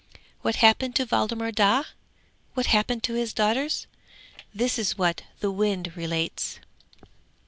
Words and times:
What 0.41 0.55
happened 0.55 0.95
to 0.95 1.05
Waldemar 1.05 1.51
Daa? 1.51 1.83
What 2.55 2.65
happened 2.65 3.03
to 3.03 3.13
his 3.13 3.33
daughters? 3.33 3.85
This 4.51 4.79
is 4.79 4.97
what 4.97 5.21
the 5.41 5.51
wind 5.51 5.95
relates. 5.95 6.59